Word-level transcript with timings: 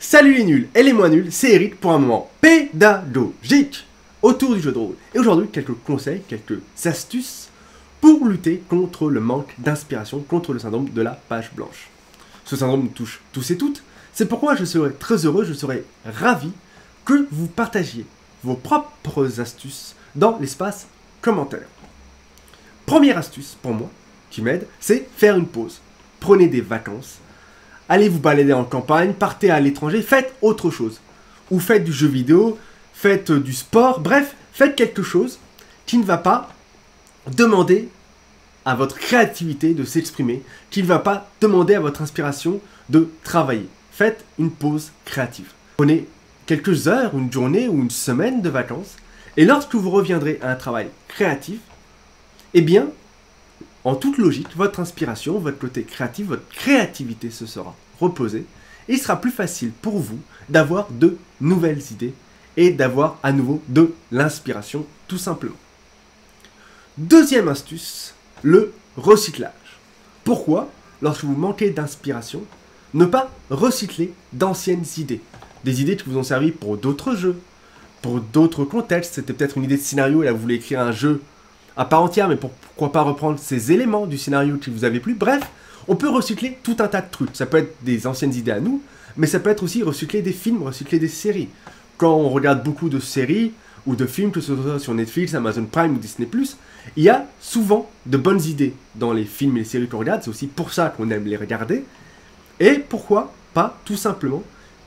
Salut 0.00 0.34
les 0.34 0.44
nuls 0.44 0.68
et 0.76 0.84
les 0.84 0.92
moins 0.92 1.08
nuls, 1.08 1.32
c'est 1.32 1.50
Eric 1.50 1.80
pour 1.80 1.90
un 1.90 1.98
moment 1.98 2.30
pédagogique 2.40 3.84
autour 4.22 4.54
du 4.54 4.60
jeu 4.60 4.70
de 4.70 4.78
rôle. 4.78 4.94
Et 5.12 5.18
aujourd'hui, 5.18 5.48
quelques 5.48 5.74
conseils, 5.84 6.22
quelques 6.28 6.60
astuces 6.84 7.48
pour 8.00 8.24
lutter 8.24 8.62
contre 8.68 9.10
le 9.10 9.18
manque 9.18 9.52
d'inspiration, 9.58 10.20
contre 10.20 10.52
le 10.52 10.60
syndrome 10.60 10.88
de 10.90 11.02
la 11.02 11.18
page 11.28 11.50
blanche. 11.52 11.88
Ce 12.44 12.54
syndrome 12.54 12.82
nous 12.82 12.88
touche 12.88 13.20
tous 13.32 13.50
et 13.50 13.58
toutes, 13.58 13.82
c'est 14.14 14.28
pourquoi 14.28 14.54
je 14.54 14.64
serais 14.64 14.92
très 14.92 15.26
heureux, 15.26 15.44
je 15.44 15.52
serais 15.52 15.82
ravi 16.06 16.52
que 17.04 17.26
vous 17.32 17.48
partagiez 17.48 18.06
vos 18.44 18.54
propres 18.54 19.40
astuces 19.40 19.96
dans 20.14 20.38
l'espace 20.38 20.86
commentaire. 21.20 21.66
Première 22.86 23.18
astuce 23.18 23.56
pour 23.60 23.74
moi, 23.74 23.90
qui 24.30 24.42
m'aide, 24.42 24.68
c'est 24.78 25.08
faire 25.16 25.36
une 25.36 25.48
pause. 25.48 25.80
Prenez 26.20 26.46
des 26.46 26.60
vacances, 26.60 27.18
allez 27.88 28.08
vous 28.08 28.18
balader 28.18 28.52
en 28.52 28.64
campagne, 28.64 29.12
partez 29.12 29.50
à 29.50 29.60
l'étranger, 29.60 30.02
faites 30.02 30.34
autre 30.42 30.70
chose. 30.70 31.00
Ou 31.50 31.60
faites 31.60 31.84
du 31.84 31.92
jeu 31.92 32.08
vidéo, 32.08 32.58
faites 32.92 33.32
du 33.32 33.52
sport, 33.52 34.00
bref, 34.00 34.34
faites 34.52 34.76
quelque 34.76 35.02
chose 35.02 35.38
qui 35.86 35.98
ne 35.98 36.04
va 36.04 36.18
pas 36.18 36.50
demander 37.34 37.88
à 38.64 38.74
votre 38.74 38.98
créativité 38.98 39.72
de 39.72 39.84
s'exprimer, 39.84 40.42
qui 40.70 40.82
ne 40.82 40.88
va 40.88 40.98
pas 40.98 41.28
demander 41.40 41.74
à 41.74 41.80
votre 41.80 42.02
inspiration 42.02 42.60
de 42.90 43.08
travailler. 43.24 43.68
Faites 43.92 44.24
une 44.38 44.50
pause 44.50 44.92
créative. 45.04 45.52
Prenez 45.78 46.06
quelques 46.46 46.86
heures, 46.86 47.16
une 47.16 47.32
journée 47.32 47.68
ou 47.68 47.80
une 47.82 47.90
semaine 47.90 48.42
de 48.42 48.48
vacances, 48.50 48.96
et 49.36 49.44
lorsque 49.44 49.74
vous 49.74 49.90
reviendrez 49.90 50.38
à 50.42 50.50
un 50.50 50.56
travail 50.56 50.88
créatif, 51.06 51.60
eh 52.54 52.60
bien, 52.60 52.88
en 53.84 53.94
toute 53.94 54.18
logique, 54.18 54.48
votre 54.56 54.80
inspiration, 54.80 55.38
votre 55.38 55.58
côté 55.58 55.84
créatif, 55.84 56.26
votre 56.26 56.48
créativité 56.48 57.30
se 57.30 57.46
sera 57.46 57.74
reposée 58.00 58.44
et 58.88 58.94
il 58.94 58.98
sera 58.98 59.20
plus 59.20 59.30
facile 59.30 59.70
pour 59.70 59.98
vous 59.98 60.18
d'avoir 60.48 60.88
de 60.90 61.16
nouvelles 61.40 61.82
idées 61.90 62.14
et 62.56 62.70
d'avoir 62.70 63.18
à 63.22 63.32
nouveau 63.32 63.62
de 63.68 63.94
l'inspiration 64.10 64.86
tout 65.06 65.18
simplement. 65.18 65.56
Deuxième 66.96 67.48
astuce, 67.48 68.14
le 68.42 68.72
recyclage. 68.96 69.52
Pourquoi, 70.24 70.68
lorsque 71.00 71.24
vous 71.24 71.36
manquez 71.36 71.70
d'inspiration, 71.70 72.42
ne 72.94 73.04
pas 73.04 73.30
recycler 73.50 74.12
d'anciennes 74.32 74.84
idées 74.96 75.20
Des 75.64 75.80
idées 75.80 75.96
qui 75.96 76.08
vous 76.08 76.18
ont 76.18 76.22
servi 76.22 76.50
pour 76.50 76.76
d'autres 76.76 77.14
jeux, 77.14 77.38
pour 78.02 78.20
d'autres 78.20 78.64
contextes. 78.64 79.14
C'était 79.14 79.32
peut-être 79.32 79.58
une 79.58 79.64
idée 79.64 79.76
de 79.76 79.82
scénario 79.82 80.22
et 80.22 80.26
là 80.26 80.32
vous 80.32 80.40
voulez 80.40 80.56
écrire 80.56 80.80
un 80.80 80.92
jeu 80.92 81.22
à 81.76 81.84
part 81.84 82.02
entière, 82.02 82.28
mais 82.28 82.36
pourquoi 82.36 82.90
pas 82.90 83.02
reprendre 83.02 83.38
ces 83.38 83.70
éléments 83.70 84.06
du 84.06 84.18
scénario 84.18 84.56
qui 84.56 84.70
vous 84.70 84.84
avait 84.84 84.98
plu. 84.98 85.14
Bref, 85.14 85.42
on 85.88 85.96
peut 85.96 86.08
recycler 86.08 86.58
tout 86.62 86.76
un 86.78 86.88
tas 86.88 87.00
de 87.00 87.10
trucs. 87.10 87.34
Ça 87.34 87.46
peut 87.46 87.58
être 87.58 87.74
des 87.82 88.06
anciennes 88.06 88.34
idées 88.34 88.52
à 88.52 88.60
nous, 88.60 88.82
mais 89.16 89.26
ça 89.26 89.40
peut 89.40 89.50
être 89.50 89.62
aussi 89.62 89.82
recycler 89.82 90.22
des 90.22 90.32
films, 90.32 90.62
recycler 90.62 90.98
des 90.98 91.08
séries. 91.08 91.48
Quand 91.96 92.14
on 92.14 92.28
regarde 92.28 92.62
beaucoup 92.62 92.88
de 92.88 93.00
séries 93.00 93.52
ou 93.86 93.96
de 93.96 94.06
films, 94.06 94.30
que 94.30 94.40
ce 94.40 94.54
soit 94.54 94.78
sur 94.78 94.94
Netflix, 94.94 95.34
Amazon 95.34 95.64
Prime 95.64 95.94
ou 95.94 95.98
Disney+, 95.98 96.28
il 96.96 97.02
y 97.02 97.08
a 97.08 97.26
souvent 97.40 97.90
de 98.06 98.16
bonnes 98.16 98.42
idées 98.42 98.74
dans 98.94 99.12
les 99.12 99.24
films 99.24 99.56
et 99.56 99.60
les 99.60 99.64
séries 99.64 99.88
qu'on 99.88 99.98
regarde. 99.98 100.22
C'est 100.22 100.30
aussi 100.30 100.46
pour 100.46 100.72
ça 100.72 100.92
qu'on 100.94 101.10
aime 101.10 101.24
les 101.24 101.36
regarder. 101.36 101.84
Et 102.60 102.74
pourquoi 102.74 103.32
pas 103.54 103.78
tout 103.84 103.96
simplement 103.96 104.42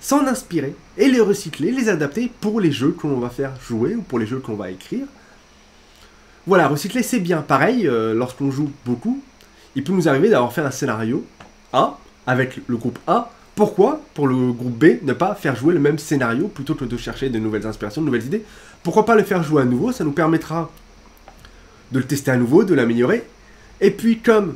s'en 0.00 0.26
inspirer 0.26 0.74
et 0.98 1.08
les 1.08 1.20
recycler, 1.20 1.70
les 1.70 1.88
adapter 1.88 2.30
pour 2.40 2.60
les 2.60 2.72
jeux 2.72 2.90
qu'on 2.90 3.18
va 3.18 3.30
faire 3.30 3.52
jouer 3.66 3.94
ou 3.94 4.02
pour 4.02 4.18
les 4.18 4.26
jeux 4.26 4.40
qu'on 4.40 4.56
va 4.56 4.70
écrire. 4.70 5.06
Voilà, 6.46 6.66
recycler 6.66 7.02
c'est 7.02 7.20
bien. 7.20 7.40
Pareil, 7.40 7.86
euh, 7.86 8.12
lorsqu'on 8.12 8.50
joue 8.50 8.70
beaucoup, 8.84 9.22
il 9.74 9.84
peut 9.84 9.92
nous 9.92 10.08
arriver 10.08 10.28
d'avoir 10.28 10.52
fait 10.52 10.60
un 10.60 10.70
scénario 10.70 11.24
A 11.72 11.98
avec 12.26 12.60
le 12.66 12.76
groupe 12.76 12.98
A. 13.06 13.30
Pourquoi, 13.54 14.00
pour 14.14 14.26
le 14.26 14.52
groupe 14.52 14.78
B, 14.78 15.02
ne 15.02 15.12
pas 15.12 15.34
faire 15.34 15.56
jouer 15.56 15.74
le 15.74 15.80
même 15.80 15.98
scénario 15.98 16.48
plutôt 16.48 16.74
que 16.74 16.84
de 16.84 16.96
chercher 16.96 17.28
de 17.28 17.38
nouvelles 17.38 17.66
inspirations, 17.66 18.00
de 18.00 18.06
nouvelles 18.06 18.26
idées? 18.26 18.44
Pourquoi 18.82 19.04
pas 19.04 19.14
le 19.14 19.22
faire 19.22 19.42
jouer 19.42 19.62
à 19.62 19.64
nouveau? 19.64 19.92
Ça 19.92 20.04
nous 20.04 20.12
permettra 20.12 20.70
de 21.92 21.98
le 21.98 22.04
tester 22.04 22.30
à 22.30 22.36
nouveau, 22.36 22.64
de 22.64 22.74
l'améliorer. 22.74 23.24
Et 23.80 23.90
puis, 23.90 24.20
comme 24.20 24.54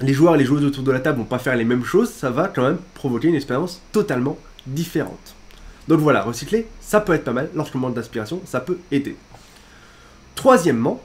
les 0.00 0.12
joueurs 0.12 0.34
et 0.34 0.38
les 0.38 0.44
joueuses 0.44 0.64
autour 0.64 0.82
de 0.82 0.92
la 0.92 1.00
table 1.00 1.18
vont 1.18 1.24
pas 1.24 1.38
faire 1.38 1.56
les 1.56 1.64
mêmes 1.64 1.84
choses, 1.84 2.10
ça 2.10 2.30
va 2.30 2.48
quand 2.48 2.62
même 2.62 2.78
provoquer 2.94 3.28
une 3.28 3.34
expérience 3.34 3.80
totalement 3.92 4.36
différente. 4.66 5.34
Donc 5.88 6.00
voilà, 6.00 6.22
recycler, 6.22 6.66
ça 6.80 7.00
peut 7.00 7.14
être 7.14 7.24
pas 7.24 7.32
mal. 7.32 7.48
Lorsqu'on 7.54 7.78
manque 7.78 7.94
d'inspiration, 7.94 8.40
ça 8.44 8.60
peut 8.60 8.78
aider. 8.90 9.16
Troisièmement, 10.34 11.00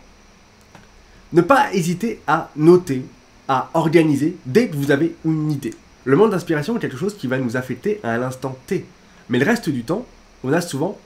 ne 1.34 1.42
pas 1.42 1.74
hésiter 1.74 2.22
à 2.28 2.50
noter, 2.56 3.06
à 3.48 3.70
organiser 3.74 4.36
dès 4.46 4.68
que 4.68 4.76
vous 4.76 4.92
avez 4.92 5.16
une 5.26 5.52
idée. 5.52 5.74
Le 6.06 6.16
manque 6.16 6.32
d'inspiration 6.32 6.78
est 6.78 6.80
quelque 6.80 6.98
chose 6.98 7.18
qui 7.18 7.28
va 7.28 7.38
nous 7.38 7.58
affecter 7.58 8.00
à 8.04 8.18
l'instant 8.18 8.58
T. 8.68 8.86
Mais 9.30 9.40
le 9.40 9.46
reste 9.46 9.70
du 9.70 9.84
temps, 9.84 10.06
on 10.44 10.54
a 10.54 10.62
souvent 10.62 10.98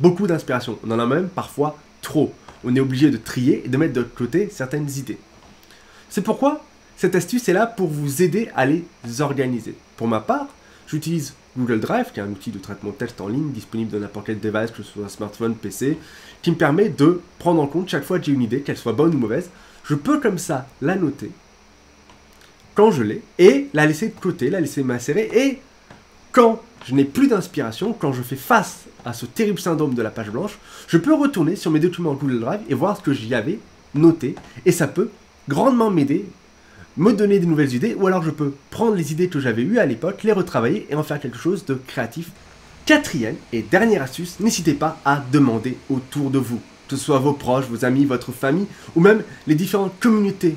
beaucoup 0.00 0.26
d'inspiration. 0.26 0.78
On 0.86 0.90
en 0.90 0.98
a 0.98 1.06
même 1.06 1.28
parfois 1.28 1.78
trop. 2.02 2.32
On 2.64 2.74
est 2.74 2.80
obligé 2.80 3.10
de 3.10 3.16
trier 3.16 3.62
et 3.64 3.68
de 3.68 3.76
mettre 3.76 3.92
de 3.92 4.02
côté 4.02 4.48
certaines 4.50 4.88
idées. 4.96 5.18
C'est 6.08 6.22
pourquoi 6.22 6.64
cette 6.96 7.14
astuce 7.14 7.48
est 7.48 7.52
là 7.52 7.66
pour 7.66 7.88
vous 7.88 8.22
aider 8.22 8.48
à 8.56 8.64
les 8.64 8.84
organiser. 9.20 9.74
Pour 9.96 10.08
ma 10.08 10.20
part, 10.20 10.48
j'utilise 10.86 11.34
Google 11.58 11.80
Drive, 11.80 12.12
qui 12.12 12.20
est 12.20 12.22
un 12.22 12.30
outil 12.30 12.50
de 12.50 12.58
traitement 12.58 12.90
de 12.90 12.96
texte 12.96 13.20
en 13.20 13.28
ligne 13.28 13.52
disponible 13.52 13.90
dans 13.90 13.98
n'importe 13.98 14.26
quel 14.26 14.40
device, 14.40 14.70
que 14.70 14.82
ce 14.82 14.92
soit 14.92 15.08
smartphone, 15.08 15.54
PC, 15.54 15.98
qui 16.40 16.50
me 16.50 16.56
permet 16.56 16.88
de 16.88 17.20
prendre 17.38 17.60
en 17.60 17.66
compte 17.66 17.88
chaque 17.88 18.04
fois 18.04 18.18
que 18.18 18.24
j'ai 18.24 18.32
une 18.32 18.42
idée, 18.42 18.60
qu'elle 18.60 18.76
soit 18.76 18.92
bonne 18.92 19.14
ou 19.14 19.18
mauvaise, 19.18 19.50
je 19.84 19.94
peux 19.94 20.20
comme 20.20 20.38
ça 20.38 20.66
la 20.80 20.96
noter 20.96 21.30
quand 22.76 22.92
je 22.92 23.02
l'ai 23.02 23.22
et 23.38 23.68
la 23.74 23.86
laisser 23.86 24.08
de 24.08 24.20
côté, 24.20 24.50
la 24.50 24.60
laisser 24.60 24.84
macérer 24.84 25.28
et 25.34 25.58
quand 26.30 26.62
je 26.86 26.94
n'ai 26.94 27.04
plus 27.04 27.26
d'inspiration, 27.26 27.92
quand 27.92 28.12
je 28.12 28.22
fais 28.22 28.36
face 28.36 28.84
à 29.04 29.12
ce 29.12 29.26
terrible 29.26 29.58
syndrome 29.58 29.94
de 29.94 30.02
la 30.02 30.10
page 30.10 30.30
blanche, 30.30 30.58
je 30.86 30.98
peux 30.98 31.14
retourner 31.14 31.56
sur 31.56 31.72
mes 31.72 31.80
documents 31.80 32.12
Google 32.14 32.38
Drive 32.38 32.60
et 32.68 32.74
voir 32.74 32.96
ce 32.96 33.02
que 33.02 33.12
j'y 33.12 33.34
avais 33.34 33.58
noté 33.94 34.36
et 34.64 34.72
ça 34.72 34.86
peut 34.86 35.10
grandement 35.48 35.90
m'aider 35.90 36.26
me 36.98 37.12
donner 37.12 37.38
des 37.38 37.46
nouvelles 37.46 37.74
idées, 37.74 37.94
ou 37.94 38.06
alors 38.06 38.22
je 38.22 38.30
peux 38.30 38.54
prendre 38.70 38.94
les 38.94 39.12
idées 39.12 39.28
que 39.28 39.40
j'avais 39.40 39.62
eues 39.62 39.78
à 39.78 39.86
l'époque, 39.86 40.22
les 40.22 40.32
retravailler 40.32 40.86
et 40.88 40.94
en 40.94 41.02
faire 41.02 41.20
quelque 41.20 41.38
chose 41.38 41.64
de 41.66 41.74
créatif. 41.74 42.30
Quatrième 42.86 43.36
et 43.52 43.62
dernière 43.62 44.02
astuce, 44.02 44.40
n'hésitez 44.40 44.72
pas 44.72 44.98
à 45.04 45.22
demander 45.32 45.76
autour 45.90 46.30
de 46.30 46.38
vous, 46.38 46.60
que 46.88 46.96
ce 46.96 47.04
soit 47.04 47.18
vos 47.18 47.32
proches, 47.32 47.66
vos 47.66 47.84
amis, 47.84 48.04
votre 48.04 48.32
famille, 48.32 48.66
ou 48.94 49.00
même 49.00 49.22
les 49.46 49.54
différentes 49.54 49.98
communautés 50.00 50.56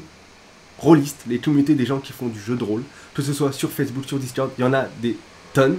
rôlistes, 0.79 1.23
les 1.27 1.39
communautés 1.39 1.75
des 1.75 1.85
gens 1.85 1.99
qui 1.99 2.13
font 2.13 2.27
du 2.27 2.39
jeu 2.39 2.55
de 2.55 2.63
rôle, 2.63 2.83
que 3.13 3.21
ce 3.21 3.33
soit 3.33 3.51
sur 3.51 3.71
Facebook, 3.71 4.05
sur 4.05 4.17
Discord, 4.17 4.49
il 4.57 4.61
y 4.61 4.63
en 4.63 4.73
a 4.73 4.85
des 5.01 5.17
tonnes, 5.53 5.77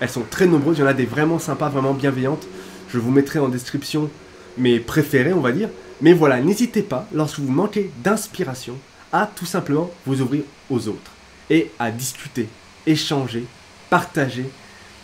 elles 0.00 0.08
sont 0.08 0.24
très 0.28 0.46
nombreuses, 0.46 0.78
il 0.78 0.80
y 0.82 0.84
en 0.84 0.88
a 0.88 0.94
des 0.94 1.06
vraiment 1.06 1.38
sympas, 1.38 1.68
vraiment 1.68 1.94
bienveillantes, 1.94 2.46
je 2.88 2.98
vous 2.98 3.10
mettrai 3.10 3.38
en 3.38 3.48
description 3.48 4.10
mes 4.58 4.80
préférés, 4.80 5.32
on 5.32 5.40
va 5.40 5.52
dire, 5.52 5.68
mais 6.00 6.12
voilà, 6.12 6.40
n'hésitez 6.40 6.82
pas, 6.82 7.06
lorsque 7.12 7.38
vous 7.38 7.50
manquez 7.50 7.90
d'inspiration, 8.02 8.76
à 9.12 9.26
tout 9.26 9.46
simplement 9.46 9.90
vous 10.06 10.20
ouvrir 10.20 10.42
aux 10.70 10.88
autres. 10.88 11.12
Et 11.50 11.70
à 11.78 11.90
discuter, 11.90 12.48
échanger, 12.86 13.44
partager. 13.90 14.46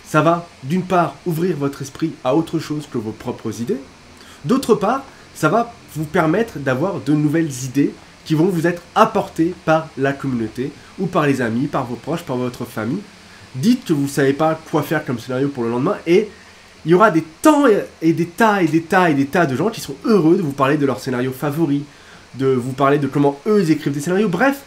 Ça 0.05 0.23
va 0.23 0.49
d'une 0.65 0.83
part 0.83 1.15
ouvrir 1.27 1.57
votre 1.57 1.83
esprit 1.83 2.13
à 2.25 2.35
autre 2.35 2.59
chose 2.59 2.89
que 2.91 2.97
vos 2.97 3.13
propres 3.13 3.61
idées, 3.61 3.81
d'autre 4.45 4.75
part 4.75 5.05
ça 5.35 5.49
va 5.49 5.73
vous 5.95 6.05
permettre 6.05 6.59
d'avoir 6.59 7.01
de 7.01 7.13
nouvelles 7.13 7.53
idées 7.65 7.95
qui 8.29 8.35
vont 8.35 8.45
vous 8.45 8.67
être 8.67 8.83
apportées 8.95 9.55
par 9.65 9.89
la 9.97 10.13
communauté 10.13 10.71
ou 10.99 11.07
par 11.07 11.27
les 11.27 11.41
amis, 11.41 11.67
par 11.67 11.87
vos 11.87 11.95
proches, 11.95 12.25
par 12.25 12.37
votre 12.37 12.67
famille. 12.67 13.01
Dites 13.55 13.87
que 13.87 13.95
vous 13.95 14.03
ne 14.03 14.09
savez 14.09 14.35
pas 14.35 14.61
quoi 14.71 14.83
faire 14.83 15.03
comme 15.07 15.19
scénario 15.19 15.49
pour 15.49 15.65
le 15.65 15.71
lendemain 15.71 15.97
et 16.07 16.29
il 16.85 16.91
y 16.91 16.95
aura 16.95 17.11
des 17.11 17.23
temps 17.23 17.65
et 18.03 18.13
des 18.13 18.27
tas 18.27 18.63
et 18.63 18.67
des 18.67 18.83
tas 18.83 19.09
et 19.09 19.15
des 19.15 19.25
tas 19.25 19.47
de 19.47 19.57
gens 19.57 19.71
qui 19.71 19.81
seront 19.81 19.97
heureux 20.05 20.37
de 20.37 20.43
vous 20.43 20.53
parler 20.53 20.77
de 20.77 20.85
leur 20.85 21.01
scénario 21.01 21.33
favori, 21.33 21.85
de 22.35 22.49
vous 22.49 22.73
parler 22.73 22.99
de 22.99 23.07
comment 23.07 23.41
eux 23.47 23.71
écrivent 23.71 23.95
des 23.95 24.01
scénarios. 24.01 24.29
Bref, 24.29 24.61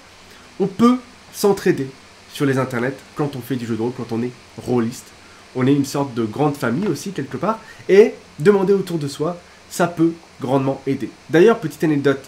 on 0.60 0.66
peut 0.66 0.98
s'entraider 1.32 1.88
sur 2.34 2.48
les 2.48 2.58
internets 2.58 2.98
quand 3.16 3.36
on 3.36 3.42
fait 3.42 3.58
du 3.58 3.68
jeu 3.68 3.76
de 3.76 3.82
rôle, 3.84 3.94
quand 3.96 4.12
on 4.12 4.24
est 4.24 4.32
rôliste. 4.58 5.06
On 5.56 5.68
est 5.68 5.76
une 5.76 5.86
sorte 5.86 6.16
de 6.16 6.24
grande 6.24 6.58
famille 6.58 6.88
aussi 6.88 7.12
quelque 7.12 7.38
part. 7.38 7.60
Et 7.88 8.16
demander 8.40 8.74
autour 8.74 8.98
de 8.98 9.08
soi, 9.08 9.38
ça 9.70 9.86
peut 9.86 10.14
grandement 10.42 10.82
aider. 10.88 11.12
D'ailleurs, 11.30 11.60
petite 11.60 11.84
anecdote 11.84 12.28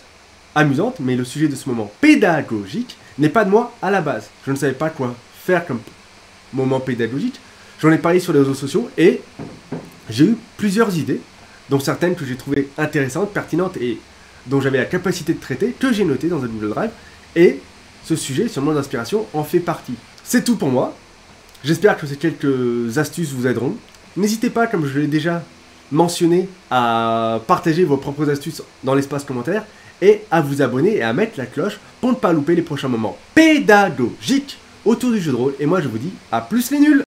amusante, 0.55 0.97
mais 0.99 1.15
le 1.15 1.23
sujet 1.23 1.47
de 1.47 1.55
ce 1.55 1.67
moment 1.69 1.91
pédagogique 2.01 2.97
n'est 3.17 3.29
pas 3.29 3.45
de 3.45 3.49
moi 3.49 3.73
à 3.81 3.91
la 3.91 4.01
base. 4.01 4.29
Je 4.45 4.51
ne 4.51 4.55
savais 4.55 4.73
pas 4.73 4.89
quoi 4.89 5.15
faire 5.45 5.65
comme 5.65 5.79
moment 6.53 6.79
pédagogique. 6.79 7.39
J'en 7.81 7.91
ai 7.91 7.97
parlé 7.97 8.19
sur 8.19 8.33
les 8.33 8.39
réseaux 8.39 8.53
sociaux 8.53 8.89
et 8.97 9.21
j'ai 10.09 10.25
eu 10.25 10.37
plusieurs 10.57 10.97
idées, 10.97 11.21
dont 11.69 11.79
certaines 11.79 12.15
que 12.15 12.25
j'ai 12.25 12.35
trouvées 12.35 12.69
intéressantes, 12.77 13.31
pertinentes 13.33 13.77
et 13.77 13.99
dont 14.45 14.61
j'avais 14.61 14.77
la 14.77 14.85
capacité 14.85 15.33
de 15.33 15.39
traiter, 15.39 15.73
que 15.77 15.91
j'ai 15.93 16.05
noté 16.05 16.27
dans 16.27 16.43
un 16.43 16.47
Google 16.47 16.69
Drive, 16.69 16.91
et 17.35 17.59
ce 18.03 18.15
sujet 18.15 18.47
le 18.47 18.73
d'inspiration 18.73 19.25
en 19.33 19.43
fait 19.43 19.59
partie. 19.59 19.95
C'est 20.23 20.43
tout 20.43 20.55
pour 20.55 20.69
moi. 20.69 20.95
J'espère 21.63 21.97
que 21.97 22.05
ces 22.05 22.17
quelques 22.17 22.97
astuces 22.97 23.31
vous 23.31 23.47
aideront. 23.47 23.75
N'hésitez 24.17 24.49
pas, 24.49 24.67
comme 24.67 24.85
je 24.85 24.99
l'ai 24.99 25.07
déjà 25.07 25.43
mentionné, 25.91 26.49
à 26.69 27.39
partager 27.47 27.85
vos 27.85 27.97
propres 27.97 28.29
astuces 28.29 28.61
dans 28.83 28.95
l'espace 28.95 29.23
commentaire 29.23 29.65
et 30.03 30.21
à 30.29 30.41
vous 30.41 30.61
abonner 30.61 30.97
et 30.97 31.01
à 31.01 31.13
mettre 31.13 31.39
la 31.39 31.45
cloche 31.45 31.79
pour 32.01 32.11
ne 32.11 32.15
pas 32.17 32.33
louper 32.33 32.55
les 32.55 32.61
prochains 32.61 32.89
moments 32.89 33.17
pédagogiques 33.33 34.57
autour 34.83 35.11
du 35.11 35.21
jeu 35.21 35.31
de 35.31 35.37
rôle. 35.37 35.53
Et 35.59 35.65
moi 35.65 35.79
je 35.81 35.87
vous 35.87 35.97
dis 35.97 36.11
à 36.31 36.41
plus 36.41 36.69
les 36.71 36.79
nuls 36.79 37.03